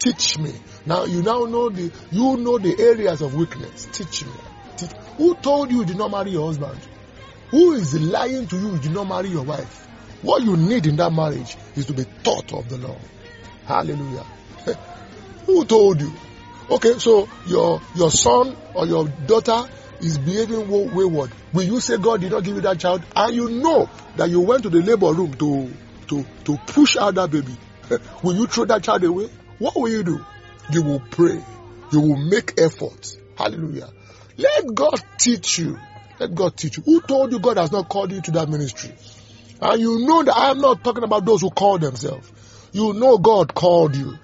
teach 0.00 0.38
me. 0.38 0.52
Now 0.86 1.04
you 1.04 1.22
now 1.22 1.44
know 1.44 1.70
the 1.70 1.92
you 2.10 2.36
know 2.36 2.58
the 2.58 2.76
areas 2.78 3.22
of 3.22 3.34
weakness. 3.34 3.86
Teach 3.92 4.24
me. 4.24 4.32
Teach. 4.76 4.90
Who 5.16 5.34
told 5.36 5.70
you 5.70 5.78
you 5.78 5.84
did 5.84 5.96
not 5.96 6.10
marry 6.10 6.32
your 6.32 6.46
husband? 6.46 6.80
Who 7.50 7.72
is 7.72 8.00
lying 8.00 8.46
to 8.48 8.56
you 8.56 8.72
you 8.72 8.78
did 8.78 8.92
not 8.92 9.08
marry 9.08 9.28
your 9.28 9.44
wife? 9.44 9.86
What 10.22 10.42
you 10.42 10.56
need 10.56 10.86
in 10.86 10.96
that 10.96 11.12
marriage 11.12 11.56
is 11.76 11.86
to 11.86 11.92
be 11.92 12.04
taught 12.22 12.52
of 12.52 12.68
the 12.68 12.78
Lord. 12.78 13.00
Hallelujah. 13.66 14.24
Who 15.46 15.64
told 15.64 16.00
you? 16.00 16.12
Okay, 16.70 16.98
so 16.98 17.28
your 17.46 17.80
your 17.94 18.10
son 18.10 18.56
or 18.74 18.86
your 18.86 19.06
daughter 19.08 19.68
is 20.00 20.18
behaving 20.18 20.68
wayward. 20.68 21.30
Will 21.52 21.62
you 21.62 21.80
say 21.80 21.98
God 21.98 22.22
did 22.22 22.32
not 22.32 22.42
give 22.44 22.56
you 22.56 22.62
that 22.62 22.78
child? 22.80 23.02
And 23.14 23.34
you 23.34 23.50
know 23.50 23.88
that 24.16 24.30
you 24.30 24.40
went 24.40 24.62
to 24.62 24.70
the 24.70 24.80
labor 24.80 25.12
room 25.12 25.34
to 25.34 25.70
to 26.08 26.24
to 26.44 26.56
push 26.66 26.96
out 26.96 27.14
that 27.16 27.30
baby. 27.30 27.54
will 28.22 28.34
you 28.34 28.46
throw 28.46 28.64
that 28.64 28.82
child 28.82 29.04
away? 29.04 29.28
What 29.58 29.76
will 29.76 29.90
you 29.90 30.02
do? 30.02 30.24
You 30.70 30.82
will 30.82 31.00
pray. 31.10 31.42
You 31.92 32.00
will 32.00 32.16
make 32.16 32.58
effort. 32.58 33.16
Hallelujah. 33.36 33.90
Let 34.36 34.74
God 34.74 35.02
teach 35.18 35.58
you. 35.58 35.78
Let 36.18 36.34
God 36.34 36.56
teach 36.56 36.76
you. 36.76 36.82
Who 36.84 37.00
told 37.00 37.32
you 37.32 37.40
God 37.40 37.56
has 37.56 37.72
not 37.72 37.88
called 37.88 38.12
you 38.12 38.20
to 38.22 38.30
that 38.32 38.48
ministry? 38.48 38.94
And 39.60 39.80
you 39.80 40.06
know 40.06 40.22
that 40.22 40.36
I 40.36 40.50
am 40.50 40.58
not 40.58 40.84
talking 40.84 41.04
about 41.04 41.24
those 41.24 41.40
who 41.40 41.50
call 41.50 41.78
themselves. 41.78 42.30
You 42.72 42.92
know 42.92 43.18
God 43.18 43.54
called 43.54 43.96
you. 43.96 44.14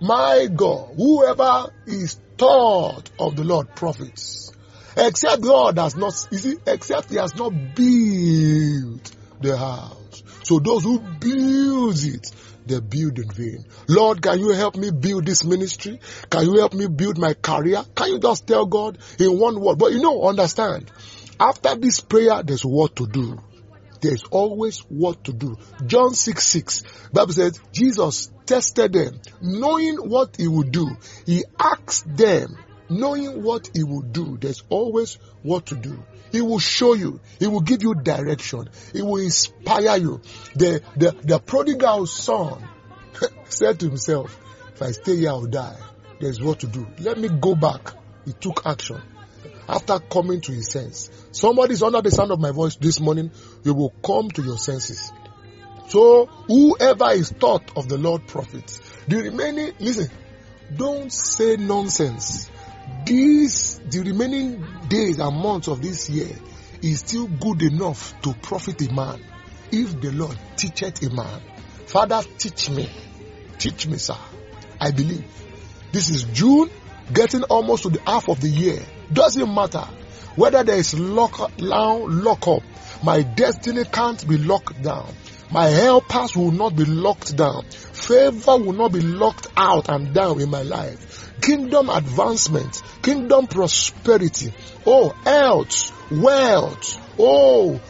My 0.00 0.48
God, 0.54 0.94
whoever 0.96 1.70
is 1.86 2.18
taught 2.36 3.10
of 3.18 3.36
the 3.36 3.44
Lord 3.44 3.74
profits. 3.74 4.52
Except 4.96 5.42
God 5.42 5.78
has 5.78 5.96
not, 5.96 6.14
you 6.30 6.38
see, 6.38 6.56
except 6.66 7.10
He 7.10 7.16
has 7.16 7.34
not 7.34 7.50
built 7.50 9.12
the 9.40 9.56
house. 9.56 10.22
So 10.42 10.58
those 10.58 10.84
who 10.84 10.98
build 10.98 12.02
it, 12.02 12.30
they 12.66 12.80
build 12.80 13.18
in 13.18 13.30
vain. 13.30 13.64
Lord, 13.88 14.22
can 14.22 14.38
you 14.38 14.50
help 14.50 14.76
me 14.76 14.90
build 14.90 15.26
this 15.26 15.44
ministry? 15.44 16.00
Can 16.30 16.44
you 16.44 16.58
help 16.58 16.74
me 16.74 16.86
build 16.86 17.18
my 17.18 17.34
career? 17.34 17.82
Can 17.94 18.12
you 18.12 18.18
just 18.18 18.46
tell 18.46 18.66
God 18.66 18.98
in 19.18 19.38
one 19.38 19.60
word? 19.60 19.78
But 19.78 19.92
you 19.92 20.00
know, 20.00 20.22
understand, 20.22 20.90
after 21.40 21.76
this 21.76 22.00
prayer, 22.00 22.42
there's 22.42 22.64
what 22.64 22.96
to 22.96 23.06
do. 23.06 23.40
There's 24.00 24.24
always 24.24 24.80
what 24.88 25.24
to 25.24 25.32
do. 25.32 25.56
John 25.86 26.14
6 26.14 26.44
6, 26.44 26.82
Bible 27.12 27.32
says, 27.32 27.60
Jesus 27.72 28.30
tested 28.46 28.92
them, 28.92 29.20
knowing 29.40 29.96
what 29.96 30.36
he 30.36 30.46
would 30.48 30.70
do. 30.70 30.88
He 31.26 31.44
asked 31.58 32.16
them, 32.16 32.56
knowing 32.88 33.42
what 33.42 33.70
he 33.74 33.82
would 33.82 34.12
do. 34.12 34.38
There's 34.38 34.62
always 34.68 35.18
what 35.42 35.66
to 35.66 35.76
do. 35.76 36.02
He 36.30 36.40
will 36.40 36.58
show 36.58 36.94
you. 36.94 37.20
He 37.38 37.46
will 37.46 37.60
give 37.60 37.82
you 37.82 37.94
direction. 37.94 38.68
He 38.92 39.02
will 39.02 39.16
inspire 39.16 39.96
you. 39.96 40.20
The, 40.54 40.82
the, 40.96 41.16
the 41.22 41.38
prodigal 41.40 42.06
son 42.06 42.68
said 43.48 43.80
to 43.80 43.86
himself, 43.88 44.38
if 44.74 44.82
I 44.82 44.90
stay 44.92 45.16
here, 45.16 45.30
I'll 45.30 45.46
die. 45.46 45.78
There's 46.20 46.40
what 46.40 46.60
to 46.60 46.66
do. 46.66 46.86
Let 46.98 47.18
me 47.18 47.28
go 47.28 47.54
back. 47.54 47.92
He 48.24 48.32
took 48.32 48.62
action 48.66 49.00
after 49.68 49.98
coming 49.98 50.40
to 50.42 50.52
his 50.52 50.70
sense. 50.70 51.10
Somebody 51.32 51.74
is 51.74 51.82
under 51.82 52.00
the 52.00 52.10
sound 52.10 52.30
of 52.30 52.40
my 52.40 52.50
voice 52.50 52.76
this 52.76 53.00
morning. 53.00 53.30
You 53.64 53.74
will 53.74 53.92
come 54.04 54.30
to 54.30 54.42
your 54.42 54.56
senses. 54.56 55.12
So 55.88 56.26
whoever 56.26 57.10
is 57.10 57.30
taught 57.30 57.76
of 57.76 57.88
the 57.88 57.98
Lord 57.98 58.26
profits. 58.26 58.80
The 59.06 59.22
remaining, 59.22 59.74
listen, 59.78 60.10
don't 60.74 61.12
say 61.12 61.56
nonsense. 61.56 62.50
These, 63.04 63.80
the 63.90 64.00
remaining 64.00 64.64
days 64.88 65.18
and 65.18 65.36
months 65.36 65.68
of 65.68 65.82
this 65.82 66.08
year 66.10 66.34
is 66.82 67.00
still 67.00 67.26
good 67.26 67.62
enough 67.62 68.20
to 68.22 68.34
profit 68.34 68.80
a 68.82 68.92
man 68.92 69.20
if 69.70 70.00
the 70.00 70.12
Lord 70.12 70.38
teacheth 70.56 71.02
a 71.02 71.10
man. 71.10 71.42
Father, 71.86 72.22
teach 72.38 72.70
me. 72.70 72.88
Teach 73.58 73.86
me, 73.86 73.96
sir. 73.98 74.16
I 74.80 74.90
believe. 74.90 75.24
This 75.90 76.10
is 76.10 76.24
June, 76.24 76.70
getting 77.12 77.42
almost 77.44 77.84
to 77.84 77.90
the 77.90 78.00
half 78.06 78.28
of 78.28 78.40
the 78.40 78.48
year. 78.48 78.80
Doesn't 79.12 79.52
matter 79.52 79.86
whether 80.36 80.62
there 80.62 80.78
is 80.78 80.98
lock 80.98 81.56
down, 81.56 82.22
lock 82.22 82.46
up. 82.46 82.62
My 83.02 83.22
destiny 83.22 83.84
can't 83.84 84.26
be 84.28 84.36
locked 84.36 84.82
down. 84.82 85.12
My 85.50 85.66
helpers 85.68 86.36
will 86.36 86.50
not 86.50 86.76
be 86.76 86.84
locked 86.84 87.36
down. 87.36 87.64
Favor 87.70 88.58
will 88.58 88.74
not 88.74 88.92
be 88.92 89.00
locked 89.00 89.46
out 89.56 89.88
and 89.88 90.12
down 90.14 90.40
in 90.40 90.50
my 90.50 90.62
life. 90.62 91.32
Kingdom 91.40 91.88
advancement, 91.88 92.82
kingdom 93.02 93.46
prosperity, 93.46 94.52
oh, 94.86 95.10
health, 95.24 95.92
wealth, 96.10 97.00
oh, 97.18 97.80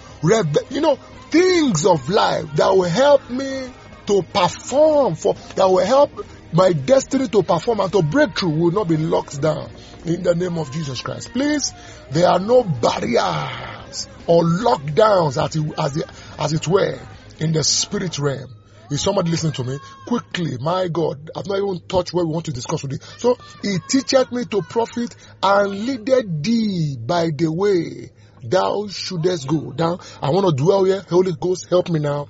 you 0.70 0.80
know, 0.80 0.96
things 1.30 1.86
of 1.86 2.08
life 2.08 2.46
that 2.54 2.70
will 2.74 2.82
help 2.84 3.28
me 3.30 3.68
to 4.06 4.22
perform 4.22 5.14
for, 5.14 5.34
that 5.56 5.66
will 5.66 5.84
help 5.84 6.24
my 6.52 6.72
destiny 6.72 7.28
to 7.28 7.42
perform 7.42 7.80
and 7.80 7.92
to 7.92 8.02
breakthrough 8.02 8.50
will 8.50 8.70
not 8.70 8.88
be 8.88 8.96
locked 8.96 9.40
down 9.40 9.70
in 10.04 10.22
the 10.22 10.34
name 10.34 10.58
of 10.58 10.72
Jesus 10.72 11.00
Christ. 11.02 11.30
Please, 11.32 11.72
there 12.10 12.28
are 12.28 12.38
no 12.38 12.64
barriers 12.64 14.08
or 14.26 14.42
lockdowns 14.44 15.42
as 15.42 15.56
it, 15.56 15.78
as 15.78 15.96
it, 15.96 16.04
as 16.38 16.52
it 16.52 16.68
were 16.68 16.98
in 17.40 17.52
the 17.52 17.62
spirit 17.62 18.18
realm. 18.18 18.54
Is 18.90 19.02
somebody 19.02 19.30
listening 19.30 19.52
to 19.52 19.64
me? 19.64 19.78
Quickly, 20.06 20.56
my 20.58 20.88
God, 20.88 21.30
I've 21.36 21.46
not 21.46 21.58
even 21.58 21.80
touched 21.86 22.14
what 22.14 22.26
we 22.26 22.32
want 22.32 22.46
to 22.46 22.52
discuss 22.52 22.82
with 22.82 22.92
you. 22.92 22.98
So 23.18 23.36
he 23.60 23.76
teacheth 23.86 24.32
me 24.32 24.46
to 24.46 24.62
profit 24.62 25.14
and 25.42 25.70
leadeth 25.70 26.42
thee 26.42 26.96
by 26.98 27.28
the 27.36 27.52
way 27.52 28.10
thou 28.42 28.86
shouldest 28.88 29.46
go. 29.46 29.74
Now, 29.76 29.98
I 30.22 30.30
want 30.30 30.46
to 30.46 30.62
dwell 30.62 30.84
here. 30.84 31.04
Holy 31.06 31.32
Ghost, 31.38 31.68
help 31.68 31.90
me 31.90 31.98
now. 31.98 32.28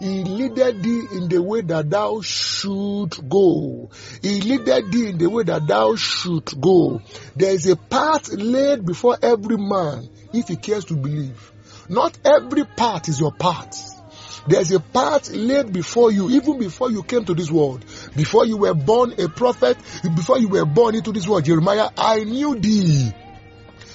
He 0.00 0.24
leaded 0.24 0.82
thee 0.82 1.06
in 1.12 1.28
the 1.28 1.42
way 1.42 1.62
that 1.62 1.90
thou 1.90 2.20
should 2.20 3.28
go. 3.28 3.90
He 4.22 4.40
leaded 4.40 4.92
thee 4.92 5.08
in 5.08 5.18
the 5.18 5.28
way 5.30 5.44
that 5.44 5.66
thou 5.66 5.96
should 5.96 6.60
go. 6.60 7.00
There 7.34 7.52
is 7.52 7.66
a 7.68 7.76
path 7.76 8.28
laid 8.32 8.84
before 8.84 9.16
every 9.22 9.56
man 9.56 10.08
if 10.32 10.48
he 10.48 10.56
cares 10.56 10.84
to 10.86 10.94
believe. 10.94 11.52
Not 11.88 12.18
every 12.24 12.64
path 12.64 13.08
is 13.08 13.20
your 13.20 13.32
path. 13.32 13.92
There's 14.48 14.70
a 14.70 14.80
path 14.80 15.30
laid 15.30 15.72
before 15.72 16.12
you, 16.12 16.30
even 16.30 16.58
before 16.58 16.90
you 16.90 17.02
came 17.02 17.24
to 17.24 17.34
this 17.34 17.50
world. 17.50 17.84
Before 18.14 18.46
you 18.46 18.58
were 18.58 18.74
born 18.74 19.14
a 19.18 19.28
prophet, 19.28 19.76
before 20.02 20.38
you 20.38 20.48
were 20.48 20.64
born 20.64 20.94
into 20.94 21.12
this 21.12 21.26
world, 21.26 21.44
Jeremiah, 21.44 21.90
I 21.96 22.22
knew 22.24 22.58
thee 22.58 23.12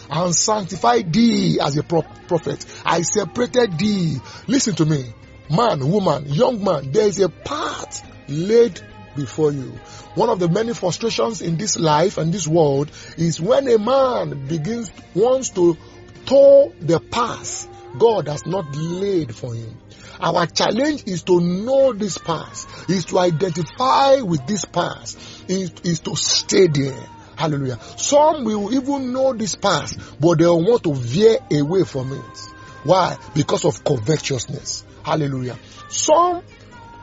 and 0.10 0.36
sanctified 0.36 1.14
thee 1.14 1.60
as 1.62 1.78
a 1.78 1.84
pro- 1.84 2.02
prophet. 2.28 2.66
I 2.86 3.02
separated 3.02 3.78
thee. 3.80 4.18
Listen 4.48 4.76
to 4.76 4.86
me. 4.86 5.14
Man, 5.52 5.92
woman, 5.92 6.26
young 6.28 6.64
man, 6.64 6.92
there 6.92 7.08
is 7.08 7.20
a 7.20 7.30
path 7.30 8.10
laid 8.28 8.80
before 9.16 9.52
you. 9.52 9.74
One 10.16 10.30
of 10.30 10.40
the 10.40 10.48
many 10.48 10.74
frustrations 10.74 11.42
in 11.42 11.58
this 11.58 11.78
life 11.78 12.18
and 12.18 12.34
this 12.34 12.48
world 12.48 12.90
is 13.18 13.42
when 13.42 13.68
a 13.68 13.78
man 13.78 14.48
begins, 14.48 14.92
wants 15.14 15.50
to 15.52 15.78
toe 16.26 16.74
the 16.80 17.00
path 17.00 17.68
God 17.98 18.28
has 18.28 18.46
not 18.46 18.76
laid 18.76 19.36
for 19.36 19.54
him. 19.54 19.78
Our 20.20 20.46
challenge 20.46 21.04
is 21.08 21.24
to 21.24 21.42
know 21.42 21.94
this 21.94 22.18
path, 22.18 22.90
is 22.90 23.06
to 23.06 23.20
identify 23.20 24.22
with 24.22 24.46
this 24.48 24.66
path, 24.66 25.50
is, 25.50 25.74
is 25.84 26.00
to 26.02 26.16
stay 26.16 26.68
there. 26.68 27.10
Hallelujah. 27.36 27.80
Some 27.98 28.44
will 28.44 28.74
even 28.74 29.14
know 29.14 29.34
this 29.34 29.56
path, 29.56 30.16
but 30.20 30.38
they 30.38 30.46
want 30.46 30.84
to 30.84 30.94
veer 30.94 31.40
away 31.52 31.84
from 31.84 32.14
it. 32.14 32.40
Why? 32.84 33.18
Because 33.34 33.66
of 33.66 33.84
covetousness. 33.84 34.86
Hallelujah. 35.04 35.58
Some 35.90 36.44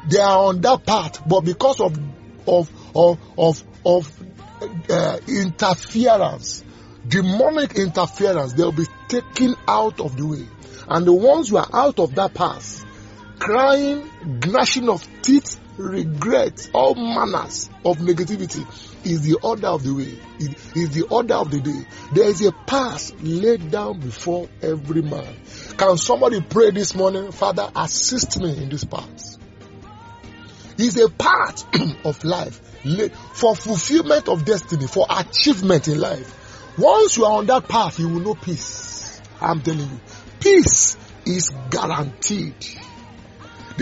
they 0.09 0.21
are 0.21 0.45
on 0.45 0.61
that 0.62 0.87
path, 0.87 1.23
but 1.26 1.43
because 1.43 1.81
of 1.81 1.99
of 2.47 2.71
of 2.95 3.19
of, 3.37 3.62
of 3.85 4.23
uh, 4.90 5.19
interference, 5.28 6.64
demonic 7.07 7.75
interference, 7.76 8.55
they'll 8.55 8.73
be 8.73 8.87
taken 9.09 9.55
out 9.67 10.00
of 10.00 10.17
the 10.17 10.26
way. 10.26 10.47
And 10.88 11.07
the 11.07 11.12
ones 11.12 11.50
who 11.50 11.59
are 11.59 11.69
out 11.73 11.99
of 11.99 12.14
that 12.14 12.35
path, 12.35 12.85
crying, 13.38 14.09
gnashing 14.47 14.88
of 14.88 15.07
teeth, 15.23 15.61
regret, 15.76 16.71
all 16.73 16.95
manners 16.95 17.69
of 17.85 17.99
negativity 17.99 18.67
is 19.05 19.23
the 19.23 19.38
order 19.43 19.69
of 19.69 19.85
the 19.85 19.95
way, 19.95 20.19
is 20.75 20.90
the 20.90 21.07
order 21.11 21.35
of 21.35 21.50
the 21.50 21.61
day. 21.61 21.87
There 22.12 22.28
is 22.28 22.45
a 22.45 22.52
path 22.52 23.12
laid 23.21 23.71
down 23.71 24.00
before 24.00 24.49
every 24.62 25.02
man. 25.02 25.37
Can 25.78 25.97
somebody 25.97 26.40
pray 26.40 26.73
this 26.73 26.97
morning, 26.97 27.30
Father, 27.30 27.70
assist 27.76 28.40
me 28.40 28.50
in 28.50 28.68
this 28.68 28.82
path? 28.82 29.37
Is 30.76 31.00
a 31.00 31.08
part 31.08 31.64
of 32.04 32.25
life 32.25 32.61
for 33.35 33.54
fulfillment 33.54 34.28
of 34.28 34.44
destiny, 34.44 34.88
for 34.88 35.06
achievement 35.08 35.87
in 35.87 36.00
life. 36.00 36.75
Once 36.78 37.16
you 37.16 37.25
are 37.25 37.38
on 37.38 37.47
that 37.47 37.68
path, 37.68 38.00
you 38.00 38.08
will 38.08 38.20
know 38.20 38.35
peace. 38.35 39.20
I'm 39.40 39.61
telling 39.61 39.88
you, 39.88 40.00
peace 40.40 40.97
is 41.25 41.52
guaranteed. 41.70 42.56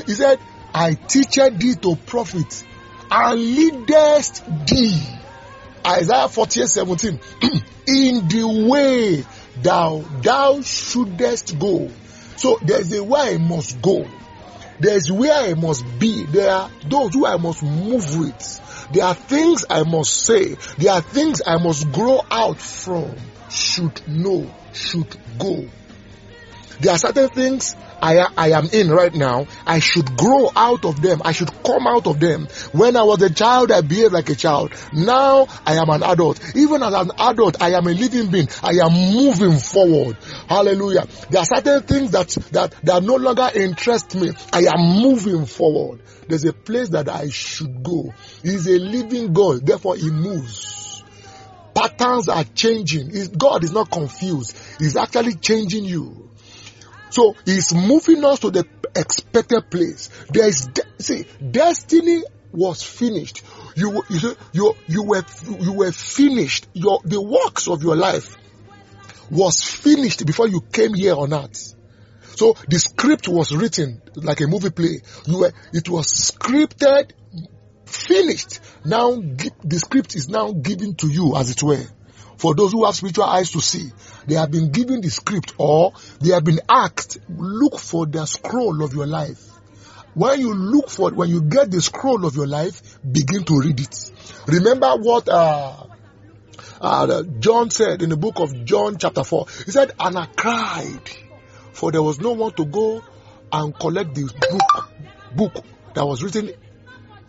He 0.07 0.13
said, 0.13 0.39
I 0.75 0.95
teach 0.95 1.37
thee 1.37 1.75
to 1.81 1.97
profit 1.97 2.63
and 3.11 3.41
leadest 3.41 4.45
thee. 4.67 5.01
Isaiah 5.87 6.29
48 6.29 6.67
17. 6.67 7.21
in 7.87 8.29
the 8.29 8.69
way 8.71 9.25
thou 9.63 10.05
thou 10.23 10.61
shouldest 10.63 11.59
go. 11.59 11.91
So 12.37 12.59
there's 12.63 12.93
a 12.93 13.03
way 13.03 13.35
I 13.35 13.39
must 13.39 13.81
go. 13.81 14.07
There's 14.79 15.11
where 15.11 15.33
I 15.33 15.55
must 15.55 15.85
be. 15.99 16.25
There 16.27 16.51
are 16.51 16.71
those 16.87 17.15
who 17.15 17.27
I 17.27 17.37
must 17.39 17.63
move 17.63 18.19
with. 18.19 18.89
There 18.93 19.05
are 19.05 19.15
things 19.15 19.65
I 19.69 19.83
must 19.85 20.13
say. 20.13 20.57
There 20.79 20.93
are 20.93 21.01
things 21.01 21.41
I 21.47 21.57
must 21.57 21.91
grow 21.93 22.21
out 22.31 22.59
from. 22.59 23.15
Should 23.49 24.07
know, 24.07 24.51
should 24.73 25.17
go. 25.39 25.67
There 26.81 26.93
are 26.93 26.99
certain 26.99 27.29
things 27.29 27.75
I, 28.03 28.27
I 28.37 28.51
am 28.51 28.69
in 28.73 28.91
right 28.91 29.15
now. 29.15 29.47
I 29.67 29.79
should 29.79 30.17
grow 30.17 30.51
out 30.55 30.85
of 30.85 31.01
them. 31.01 31.23
I 31.25 31.33
should 31.33 31.51
come 31.63 31.87
out 31.87 32.07
of 32.07 32.21
them. 32.21 32.49
When 32.73 32.97
I 32.97 33.03
was 33.03 33.23
a 33.23 33.33
child, 33.33 33.73
I 33.73 33.81
behaved 33.81 34.13
like 34.13 34.29
a 34.29 34.35
child. 34.35 34.73
Now 34.93 35.47
I 35.65 35.75
am 35.75 35.89
an 35.89 36.03
adult. 36.03 36.41
Even 36.55 36.83
as 36.83 36.93
an 36.93 37.11
adult, 37.19 37.63
I 37.63 37.71
am 37.71 37.87
a 37.87 37.93
living 37.93 38.31
being. 38.31 38.49
I 38.63 38.73
am 38.85 38.93
moving 38.93 39.59
forward. 39.59 40.17
Hallelujah. 40.49 41.07
There 41.31 41.41
are 41.41 41.47
certain 41.47 41.83
things 41.83 42.11
that, 42.13 42.29
that, 42.53 42.75
that 42.85 43.03
no 43.03 43.17
longer 43.17 43.49
interest 43.55 44.15
me. 44.15 44.31
I 44.53 44.67
am 44.67 45.03
moving 45.03 45.47
forward. 45.47 46.03
There's 46.29 46.45
a 46.45 46.53
place 46.53 46.91
that 46.91 47.09
I 47.09 47.29
should 47.31 47.83
go. 47.83 48.13
He's 48.43 48.67
a 48.67 48.79
living 48.79 49.33
God. 49.33 49.65
Therefore, 49.65 49.97
he 49.97 50.11
moves. 50.11 51.03
Patterns 51.75 52.29
are 52.29 52.45
changing. 52.55 53.11
God 53.37 53.63
is 53.63 53.73
not 53.73 53.91
confused. 53.91 54.57
He's 54.79 54.97
actually 54.97 55.35
changing 55.35 55.85
you. 55.85 56.31
So 57.17 57.35
he's 57.47 57.75
moving 57.75 58.23
us 58.27 58.41
to 58.41 58.51
the 58.51 58.67
expected 58.95 59.71
place. 59.71 60.11
There 60.29 60.47
is 60.47 60.67
de- 60.67 60.83
see 61.03 61.25
destiny 61.51 62.23
was 62.53 62.83
finished. 62.83 63.43
You 63.75 64.03
you 64.11 64.37
you 64.53 64.77
you 64.87 65.03
were 65.03 65.25
you 65.59 65.73
were 65.73 65.93
finished. 65.93 66.69
Your 66.75 67.01
the 67.07 67.23
works 67.23 67.69
of 67.69 67.83
your 67.83 67.97
life 67.97 68.37
was 69.31 69.65
finished 69.65 70.27
before 70.27 70.47
you 70.47 70.61
came 70.61 70.93
here 70.93 71.15
on 71.15 71.33
earth. 71.33 71.75
So 72.37 72.55
the 72.69 72.79
script 72.79 73.29
was 73.29 73.51
written 73.51 74.03
like 74.17 74.43
a 74.43 74.47
movie 74.47 74.69
play. 74.69 75.01
You 75.25 75.39
were 75.39 75.53
it 75.73 75.89
was 75.89 76.09
scripted, 76.09 77.13
finished. 77.87 78.61
Now 78.85 79.13
the 79.13 79.79
script 79.79 80.17
is 80.17 80.29
now 80.29 80.53
given 80.53 80.97
to 80.97 81.09
you 81.09 81.35
as 81.35 81.49
it 81.49 81.63
were. 81.63 81.87
For 82.37 82.55
those 82.55 82.73
who 82.73 82.85
have 82.85 82.95
spiritual 82.95 83.25
eyes 83.25 83.51
to 83.53 83.61
see, 83.61 83.91
they 84.27 84.35
have 84.35 84.51
been 84.51 84.71
given 84.71 85.01
the 85.01 85.11
script 85.11 85.55
or 85.59 85.93
they 86.21 86.33
have 86.33 86.45
been 86.45 86.61
asked, 86.69 87.19
look 87.29 87.79
for 87.79 88.07
the 88.07 88.27
scroll 88.27 88.83
of 88.85 88.93
your 88.93 89.07
life. 89.07 89.43
When 90.15 90.41
you 90.41 90.55
look 90.55 90.89
for 90.89 91.11
when 91.11 91.29
you 91.29 91.43
get 91.43 91.71
the 91.71 91.83
scroll 91.83 92.25
of 92.25 92.37
your 92.37 92.47
life, 92.47 92.99
begin 93.05 93.45
to 93.45 93.61
read 93.61 93.81
it. 93.81 94.13
Remember 94.47 94.97
what 94.97 95.29
uh, 95.29 95.85
uh, 96.81 97.23
John 97.39 97.71
said 97.71 98.03
in 98.03 98.11
the 98.11 98.17
book 98.17 98.39
of 98.39 98.65
John 98.65 98.97
chapter 98.99 99.25
4. 99.25 99.47
He 99.67 99.71
said, 99.73 99.93
and 99.99 100.17
I 100.17 100.27
cried, 100.27 101.11
for 101.73 101.93
there 101.93 102.03
was 102.03 102.19
no 102.19 102.33
one 102.33 102.53
to 102.53 102.65
go 102.65 103.03
and 103.53 103.79
collect 103.79 104.15
the 104.15 104.33
book, 104.51 104.91
book 105.35 105.65
that 105.95 106.07
was 106.07 106.23
written 106.23 106.51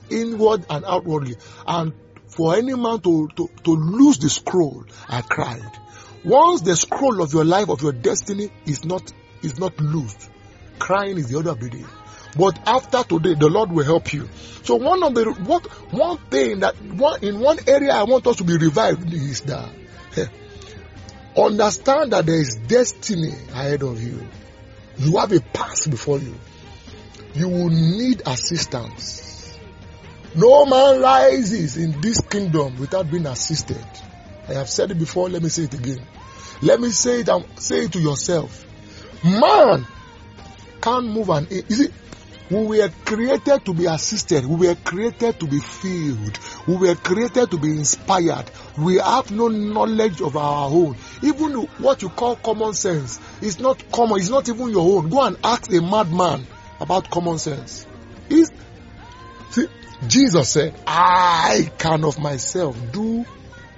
inward 0.09 0.65
and 0.69 0.85
outwardly. 0.85 1.35
And 1.65 1.93
for 2.27 2.55
any 2.55 2.75
man 2.75 2.99
to, 3.01 3.29
to, 3.35 3.49
to 3.63 3.71
lose 3.71 4.19
the 4.19 4.29
scroll, 4.29 4.85
I 5.07 5.21
cried. 5.21 5.71
Once 6.23 6.61
the 6.61 6.75
scroll 6.75 7.21
of 7.21 7.33
your 7.33 7.45
life, 7.45 7.69
of 7.69 7.81
your 7.81 7.93
destiny 7.93 8.49
is 8.65 8.83
not, 8.83 9.11
is 9.41 9.59
not 9.59 9.79
loosed, 9.79 10.29
crying 10.79 11.17
is 11.17 11.29
the 11.29 11.39
other 11.39 11.55
day. 11.55 11.85
But 12.37 12.59
after 12.67 13.03
today, 13.03 13.33
the 13.33 13.49
Lord 13.49 13.71
will 13.71 13.85
help 13.85 14.13
you. 14.13 14.27
So 14.63 14.75
one 14.75 15.01
of 15.03 15.15
the 15.15 15.31
what 15.45 15.65
one 15.91 16.17
thing 16.29 16.59
that 16.59 16.75
one 16.81 17.23
in 17.23 17.39
one 17.39 17.57
area 17.67 17.93
I 17.93 18.03
want 18.03 18.27
us 18.27 18.35
to 18.37 18.43
be 18.43 18.57
revived 18.57 19.11
is 19.13 19.41
that 19.41 19.69
understand 21.37 22.11
that 22.11 22.25
there 22.25 22.39
is 22.39 22.55
destiny 22.67 23.31
ahead 23.53 23.81
of 23.81 24.01
you. 24.01 24.27
You 24.97 25.17
have 25.17 25.31
a 25.31 25.39
path 25.39 25.89
before 25.89 26.19
you. 26.19 26.35
You 27.33 27.49
will 27.49 27.69
need 27.69 28.23
assistance. 28.25 29.36
No 30.37 30.65
man 30.65 31.01
rises 31.01 31.77
in 31.77 31.99
this 31.99 32.21
kingdom 32.21 32.79
without 32.79 33.09
being 33.09 33.25
assisted. 33.25 33.85
I 34.47 34.53
have 34.53 34.69
said 34.69 34.91
it 34.91 34.99
before, 34.99 35.29
let 35.29 35.41
me 35.41 35.49
say 35.49 35.63
it 35.63 35.73
again. 35.73 36.05
Let 36.61 36.79
me 36.79 36.89
say 36.91 37.21
it 37.21 37.29
and 37.29 37.43
say 37.59 37.85
it 37.85 37.93
to 37.93 37.99
yourself. 37.99 38.65
Man 39.23 39.85
can't 40.79 41.07
move 41.07 41.29
an 41.29 41.47
you 41.49 41.75
see 41.75 41.89
we 42.49 42.79
were 42.79 42.89
created 43.03 43.65
to 43.65 43.73
be 43.73 43.85
assisted. 43.87 44.45
We 44.45 44.67
were 44.67 44.75
created 44.75 45.37
to 45.39 45.47
be 45.47 45.59
filled. 45.59 46.39
We 46.65 46.77
were 46.77 46.95
created 46.95 47.51
to 47.51 47.57
be 47.57 47.71
inspired. 47.71 48.49
We 48.77 48.99
have 48.99 49.31
no 49.31 49.49
knowledge 49.49 50.21
of 50.21 50.37
our 50.37 50.69
own. 50.69 50.95
Even 51.21 51.55
what 51.79 52.01
you 52.01 52.09
call 52.09 52.37
common 52.37 52.73
sense 52.73 53.19
is 53.41 53.59
not 53.59 53.91
common. 53.91 54.19
It's 54.19 54.29
not 54.29 54.47
even 54.47 54.69
your 54.69 54.97
own. 54.97 55.09
Go 55.09 55.23
and 55.23 55.35
ask 55.43 55.69
a 55.73 55.81
madman 55.81 56.47
about 56.79 57.09
common 57.09 57.37
sense. 57.37 57.85
It's, 58.29 58.49
Jesus 60.07 60.49
said, 60.49 60.73
I 60.85 61.71
can 61.77 62.03
of 62.03 62.19
myself 62.19 62.77
do 62.91 63.25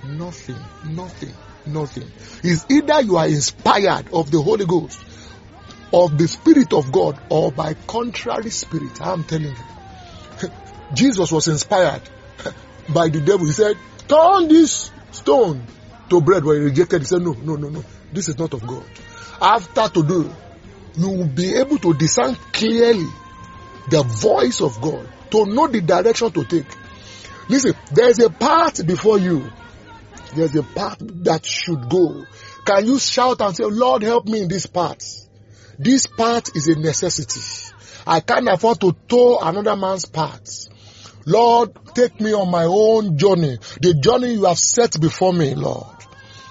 nothing, 0.03 0.59
nothing, 0.85 1.33
nothing. 1.65 2.11
It's 2.43 2.65
either 2.69 3.01
you 3.01 3.17
are 3.17 3.27
inspired 3.27 4.11
of 4.13 4.29
the 4.31 4.41
Holy 4.41 4.65
Ghost 4.65 4.99
of 5.93 6.17
the 6.17 6.27
Spirit 6.27 6.73
of 6.73 6.91
God 6.91 7.19
or 7.29 7.51
by 7.51 7.73
contrary 7.73 8.49
spirit. 8.49 9.01
I'm 9.01 9.23
telling 9.23 9.55
you. 9.55 10.49
Jesus 10.93 11.31
was 11.31 11.47
inspired 11.47 12.01
by 12.93 13.09
the 13.09 13.21
devil. 13.21 13.45
He 13.45 13.53
said, 13.53 13.77
Turn 14.07 14.47
this 14.47 14.91
stone 15.11 15.65
to 16.09 16.21
bread. 16.21 16.43
When 16.43 16.57
he 16.57 16.63
rejected, 16.63 17.01
he 17.01 17.05
said, 17.05 17.21
No, 17.21 17.31
no, 17.31 17.55
no, 17.55 17.69
no. 17.69 17.83
This 18.11 18.29
is 18.29 18.37
not 18.37 18.53
of 18.53 18.65
God. 18.65 18.85
After 19.41 19.87
today, 20.01 20.29
you 20.95 21.09
will 21.09 21.27
be 21.27 21.55
able 21.55 21.77
to 21.77 21.93
discern 21.93 22.35
clearly 22.51 23.07
the 23.89 24.03
voice 24.03 24.61
of 24.61 24.79
God, 24.81 25.07
to 25.31 25.45
know 25.45 25.67
the 25.67 25.81
direction 25.81 26.31
to 26.31 26.43
take. 26.45 26.67
Listen, 27.49 27.73
there's 27.91 28.19
a 28.19 28.29
path 28.29 28.85
before 28.85 29.17
you. 29.19 29.49
There's 30.35 30.55
a 30.55 30.63
path 30.63 30.97
that 30.99 31.45
should 31.45 31.89
go. 31.89 32.25
Can 32.65 32.85
you 32.85 32.99
shout 32.99 33.41
and 33.41 33.55
say, 33.55 33.63
Lord, 33.63 34.03
help 34.03 34.27
me 34.27 34.41
in 34.41 34.47
this 34.47 34.67
path? 34.67 35.27
This 35.79 36.05
path 36.05 36.55
is 36.55 36.67
a 36.67 36.75
necessity. 36.75 37.41
I 38.05 38.19
can't 38.19 38.47
afford 38.47 38.81
to 38.81 38.95
toe 39.07 39.39
another 39.41 39.75
man's 39.75 40.05
path. 40.05 40.67
Lord, 41.25 41.71
take 41.93 42.19
me 42.19 42.33
on 42.33 42.49
my 42.49 42.65
own 42.65 43.17
journey, 43.17 43.57
the 43.81 43.93
journey 43.93 44.33
you 44.33 44.45
have 44.45 44.57
set 44.59 44.99
before 44.99 45.33
me, 45.33 45.55
Lord. 45.55 45.95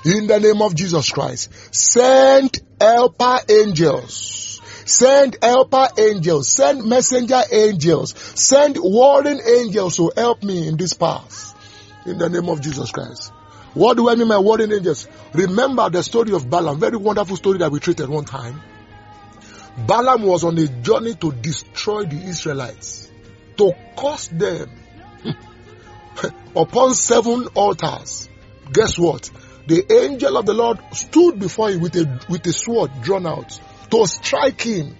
In 0.04 0.26
the 0.26 0.38
name 0.38 0.62
of 0.62 0.74
Jesus 0.74 1.10
Christ, 1.10 1.74
send 1.74 2.58
helper 2.80 3.40
angels. 3.48 4.47
Send 4.88 5.36
helper 5.42 5.88
angels. 5.98 6.48
Send 6.48 6.82
messenger 6.82 7.42
angels. 7.52 8.14
Send 8.34 8.78
warring 8.80 9.38
angels 9.46 9.98
to 9.98 10.10
help 10.16 10.42
me 10.42 10.66
in 10.66 10.78
this 10.78 10.94
path. 10.94 11.54
In 12.06 12.16
the 12.16 12.30
name 12.30 12.48
of 12.48 12.62
Jesus 12.62 12.90
Christ. 12.90 13.30
What 13.74 13.98
do 13.98 14.08
I 14.08 14.14
mean 14.14 14.28
by 14.28 14.38
warring 14.38 14.72
angels? 14.72 15.06
Remember 15.34 15.90
the 15.90 16.02
story 16.02 16.32
of 16.32 16.48
Balaam. 16.48 16.80
Very 16.80 16.96
wonderful 16.96 17.36
story 17.36 17.58
that 17.58 17.70
we 17.70 17.80
treated 17.80 18.08
one 18.08 18.24
time. 18.24 18.62
Balaam 19.86 20.22
was 20.22 20.42
on 20.42 20.56
a 20.56 20.66
journey 20.66 21.14
to 21.16 21.32
destroy 21.32 22.04
the 22.04 22.16
Israelites, 22.24 23.10
to 23.58 23.72
curse 23.94 24.28
them 24.28 24.70
upon 26.56 26.94
seven 26.94 27.46
altars. 27.54 28.30
Guess 28.72 28.98
what? 28.98 29.30
The 29.66 29.84
angel 29.92 30.38
of 30.38 30.46
the 30.46 30.54
Lord 30.54 30.78
stood 30.92 31.38
before 31.38 31.68
him 31.70 31.80
with 31.80 31.94
a, 31.96 32.20
with 32.30 32.46
a 32.46 32.54
sword 32.54 32.90
drawn 33.02 33.26
out 33.26 33.60
to 33.90 34.06
strike 34.06 34.62
him. 34.62 34.96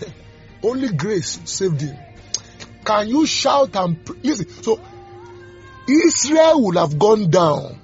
Only 0.62 0.92
grace 0.92 1.40
saved 1.44 1.80
him. 1.80 1.96
Can 2.84 3.08
you 3.08 3.26
shout 3.26 3.76
and 3.76 3.98
listen? 4.22 4.48
So 4.62 4.80
Israel 5.88 6.64
would 6.64 6.76
have 6.76 6.98
gone 6.98 7.30
down. 7.30 7.78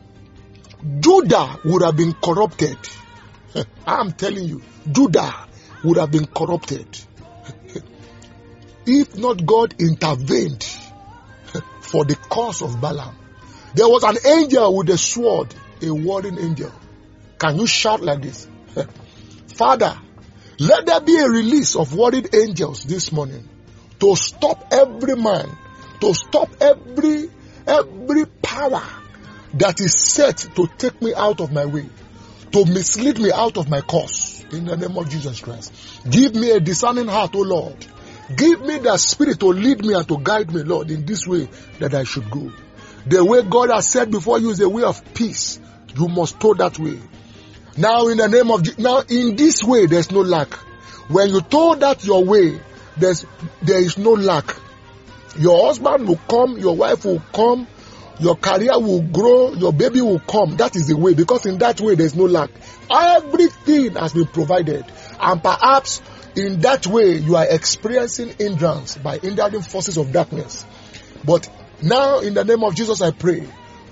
Judah 1.01 1.59
would 1.65 1.83
have 1.83 1.97
been 1.97 2.13
corrupted. 2.13 2.79
I'm 3.87 4.13
telling 4.13 4.45
you, 4.45 4.63
Judah 4.91 5.47
would 5.85 5.97
have 5.97 6.11
been 6.11 6.27
corrupted 6.27 6.87
if 8.87 9.17
not 9.17 9.45
God 9.45 9.75
intervened 9.81 10.65
for 11.81 12.05
the 12.05 12.17
cause 12.17 12.63
of 12.63 12.81
Balaam. 12.81 13.17
There 13.75 13.89
was 13.89 14.03
an 14.05 14.17
angel 14.25 14.77
with 14.77 14.91
a 14.91 14.99
sword, 14.99 15.55
a 15.83 15.93
warring 15.93 16.39
angel. 16.39 16.73
Can 17.39 17.59
you 17.59 17.67
shout 17.67 18.01
like 18.01 18.23
this? 18.23 18.49
Father, 19.55 19.99
let 20.59 20.87
there 20.87 21.01
be 21.01 21.17
a 21.19 21.29
release 21.29 21.77
of 21.77 21.95
warring 21.95 22.27
angels 22.33 22.85
this 22.85 23.13
morning 23.13 23.49
to 24.01 24.17
stop 24.17 24.65
every 24.73 25.17
man, 25.17 25.49
to 26.01 26.15
stop 26.15 26.51
every 26.61 27.29
every 27.67 28.27
power 28.43 28.83
that 29.55 29.81
is 29.81 29.95
set 29.95 30.37
to 30.55 30.69
take 30.79 31.01
me 31.03 31.15
out 31.15 31.41
of 31.41 31.53
my 31.53 31.65
way, 31.65 31.87
to 32.53 32.65
mislead 32.65 33.19
me 33.19 33.33
out 33.33 33.57
of 33.57 33.69
my 33.69 33.81
course 33.81 34.45
in 34.53 34.65
the 34.65 34.77
name 34.77 34.97
of 34.97 35.09
Jesus 35.09 35.41
Christ. 35.41 35.73
Give 36.09 36.35
me 36.35 36.51
a 36.51 36.61
discerning 36.61 37.09
heart, 37.09 37.35
O 37.35 37.41
Lord. 37.41 37.87
Give 38.35 38.61
me 38.61 38.79
the 38.79 38.97
spirit 38.99 39.41
to 39.41 39.47
lead 39.47 39.85
me 39.85 39.95
and 39.95 40.07
to 40.09 40.19
guide 40.23 40.53
me, 40.53 40.63
Lord, 40.63 40.91
in 40.91 41.07
this 41.07 41.27
way 41.27 41.49
that 41.79 41.95
I 41.95 42.05
should 42.05 42.31
go. 42.31 42.51
The 43.07 43.25
way 43.25 43.43
God 43.43 43.71
has 43.71 43.89
said 43.89 44.11
before 44.11 44.39
you 44.39 44.51
is 44.51 44.61
a 44.61 44.69
way 44.69 44.83
of 44.83 45.15
peace. 45.15 45.61
You 45.97 46.09
must 46.09 46.39
go 46.39 46.55
that 46.55 46.79
way. 46.79 46.99
Now, 47.77 48.09
in 48.09 48.17
the 48.17 48.29
name 48.29 48.51
of 48.51 48.79
now, 48.79 49.03
in 49.09 49.37
this 49.37 49.63
way, 49.63 49.87
there's 49.87 50.11
no 50.11 50.21
lack. 50.21 50.53
When 51.09 51.29
you 51.29 51.41
told 51.43 51.81
that 51.81 52.05
your 52.05 52.25
way, 52.25 52.61
there's 52.97 53.27
there 53.63 53.79
is 53.79 53.99
no 53.99 54.13
lack. 54.13 54.57
Your 55.39 55.67
husband 55.67 56.09
will 56.09 56.21
come, 56.29 56.57
your 56.57 56.75
wife 56.75 57.05
will 57.05 57.23
come, 57.35 57.67
your 58.19 58.37
career 58.37 58.79
will 58.79 59.03
grow, 59.03 59.53
your 59.53 59.73
baby 59.75 60.01
will 60.01 60.21
come. 60.21 60.57
That 60.57 60.75
is 60.75 60.89
the 60.89 60.97
way, 60.97 61.13
because 61.13 61.45
in 61.45 61.59
that 61.59 61.81
way 61.81 61.95
there's 61.95 62.15
no 62.15 62.25
lack. 62.25 62.51
Everything 62.91 63.95
has 63.95 64.15
been 64.15 64.27
provided, 64.27 64.87
and 65.21 65.43
perhaps 65.43 66.01
in 66.35 66.61
that 66.61 66.87
way 66.87 67.17
you 67.17 67.37
are 67.37 67.47
experiencing 67.47 68.35
hindrance 68.39 68.97
by 68.97 69.19
hindering 69.19 69.63
forces 69.63 69.99
of 69.99 70.13
darkness. 70.13 70.65
But 71.25 71.49
now, 71.83 72.21
in 72.21 72.33
the 72.33 72.45
name 72.45 72.65
of 72.65 72.75
Jesus, 72.75 73.03
I 73.03 73.11
pray, 73.11 73.47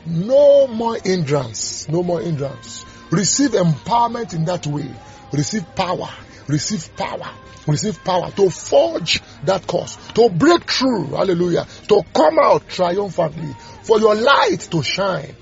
no 0.07 0.69
more 0.69 0.97
hindrance, 0.97 1.87
no 1.89 2.03
more 2.03 2.21
hindrance. 2.23 2.87
Receive 3.15 3.53
empowerment 3.53 4.35
in 4.35 4.45
that 4.47 4.67
way. 4.67 4.91
Receive 5.33 5.65
power. 5.75 6.09
Receive 6.49 6.95
power 6.97 7.31
receive 7.67 8.03
power 8.05 8.31
to 8.33 8.51
forge 8.51 9.23
that 9.45 9.67
course, 9.67 9.97
to 10.15 10.29
break 10.29 10.71
through, 10.71 11.07
hallelujah, 11.07 11.67
to 11.89 12.03
come 12.15 12.39
out 12.39 12.69
triumphantly, 12.69 13.55
for 13.83 13.99
your 13.99 14.15
light 14.15 14.61
to 14.71 14.83
shine 14.83 15.35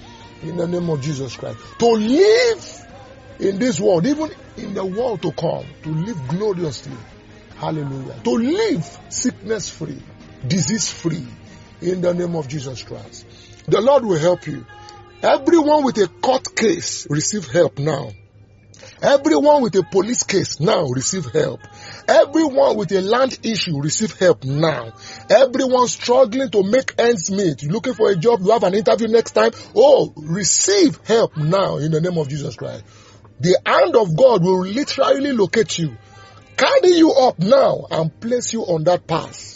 in 0.43 0.57
the 0.57 0.67
name 0.69 0.89
of 0.91 1.01
Jesus 1.01 1.37
Christ, 1.37 1.59
to 1.79 1.87
live 1.87 2.87
in 3.41 3.59
this 3.59 3.81
world, 3.81 4.07
even 4.07 4.31
in 4.57 4.75
the 4.75 4.85
world 4.85 5.23
to 5.23 5.33
come, 5.33 5.67
to 5.83 5.89
live 5.89 6.29
gloriously, 6.29 6.97
hallelujah, 7.57 8.21
to 8.23 8.31
live 8.31 8.99
sickness 9.09 9.69
free, 9.69 10.01
disease 10.47 10.89
free, 10.89 11.27
in 11.81 12.01
the 12.01 12.15
name 12.15 12.37
of 12.37 12.47
Jesus 12.47 12.83
Christ. 12.83 13.27
The 13.67 13.81
Lord 13.81 14.05
will 14.05 14.19
help 14.19 14.47
you. 14.47 14.65
Everyone 15.23 15.85
with 15.85 15.99
a 15.99 16.09
court 16.09 16.57
case, 16.57 17.07
receive 17.09 17.47
help 17.47 17.79
now. 17.79 18.11
Everyone 19.01 19.63
with 19.63 19.75
a 19.77 19.85
police 19.85 20.25
case 20.25 20.59
now 20.59 20.87
receive 20.87 21.27
help. 21.27 21.61
Everyone 22.09 22.77
with 22.77 22.91
a 22.91 23.01
land 23.03 23.39
issue 23.45 23.81
receive 23.81 24.19
help 24.19 24.43
now. 24.43 24.93
Everyone 25.31 25.87
struggling 25.87 26.51
to 26.51 26.65
make 26.65 26.95
ends 26.99 27.31
meet, 27.31 27.63
looking 27.63 27.95
for 27.95 28.11
a 28.11 28.17
job, 28.17 28.41
you 28.43 28.51
have 28.51 28.65
an 28.65 28.75
interview 28.75 29.07
next 29.07 29.31
time. 29.33 29.53
Oh, 29.77 30.13
receive 30.17 30.99
help 31.05 31.37
now 31.37 31.77
in 31.77 31.93
the 31.93 32.01
name 32.01 32.19
of 32.19 32.29
Jesus 32.29 32.57
Christ. 32.57 32.85
The 33.39 33.59
hand 33.65 33.95
of 33.95 34.17
God 34.17 34.43
will 34.43 34.67
literally 34.67 35.33
locate 35.33 35.79
you, 35.79 35.97
carry 36.57 36.97
you 36.97 37.13
up 37.13 37.39
now 37.39 37.87
and 37.93 38.21
place 38.21 38.53
you 38.53 38.63
on 38.63 38.83
that 38.85 39.07
path 39.07 39.52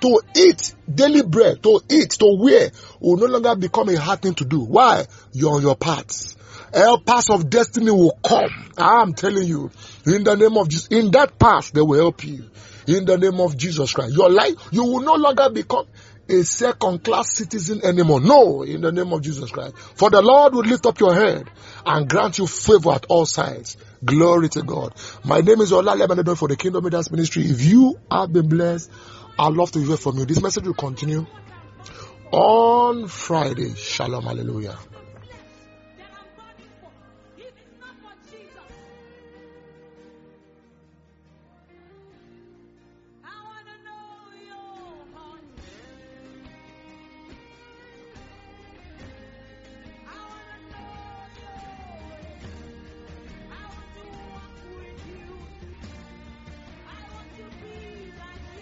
to 0.00 0.20
eat 0.36 0.74
daily 0.92 1.22
bread, 1.22 1.62
to 1.62 1.80
eat, 1.90 2.10
to 2.10 2.36
wear, 2.40 2.70
will 3.00 3.16
no 3.16 3.26
longer 3.26 3.54
become 3.56 3.88
a 3.88 3.96
hard 3.96 4.22
thing 4.22 4.34
to 4.34 4.44
do. 4.44 4.60
Why? 4.60 5.06
You're 5.32 5.54
on 5.54 5.62
your 5.62 5.76
path. 5.76 6.36
Helpers 6.72 7.30
of 7.30 7.50
destiny 7.50 7.90
will 7.90 8.18
come. 8.24 8.50
I'm 8.76 9.14
telling 9.14 9.46
you, 9.46 9.70
in 10.06 10.24
the 10.24 10.36
name 10.36 10.56
of 10.56 10.68
Jesus, 10.68 10.86
in 10.88 11.10
that 11.12 11.38
path, 11.38 11.72
they 11.72 11.80
will 11.80 11.98
help 11.98 12.24
you. 12.24 12.44
In 12.86 13.04
the 13.04 13.18
name 13.18 13.40
of 13.40 13.56
Jesus 13.56 13.92
Christ. 13.92 14.14
Your 14.14 14.30
life, 14.30 14.54
you 14.70 14.84
will 14.84 15.00
no 15.00 15.14
longer 15.14 15.50
become 15.50 15.86
a 16.28 16.42
second 16.44 17.02
class 17.02 17.34
citizen 17.34 17.80
anymore. 17.84 18.20
No, 18.20 18.62
in 18.62 18.80
the 18.80 18.92
name 18.92 19.12
of 19.12 19.20
Jesus 19.22 19.50
Christ. 19.50 19.76
For 19.96 20.10
the 20.10 20.22
Lord 20.22 20.54
will 20.54 20.62
lift 20.62 20.86
up 20.86 21.00
your 21.00 21.14
head 21.14 21.50
and 21.84 22.08
grant 22.08 22.38
you 22.38 22.46
favor 22.46 22.92
at 22.92 23.06
all 23.08 23.26
sides. 23.26 23.76
Glory 24.04 24.48
to 24.50 24.62
God. 24.62 24.94
My 25.24 25.40
name 25.40 25.60
is 25.60 25.72
Ola 25.72 25.94
Lebanon 25.94 26.36
for 26.36 26.48
the 26.48 26.56
Kingdom 26.56 26.84
Leaders 26.84 27.10
Ministry. 27.10 27.44
If 27.44 27.62
you 27.64 27.98
have 28.10 28.32
been 28.32 28.48
blessed, 28.48 28.90
I 29.38 29.48
love 29.48 29.72
to 29.72 29.80
hear 29.80 29.96
from 29.96 30.18
you. 30.18 30.24
This 30.26 30.42
message 30.42 30.64
will 30.64 30.74
continue 30.74 31.26
on 32.32 33.08
Friday. 33.08 33.74
Shalom, 33.74 34.24
hallelujah. 34.24 34.76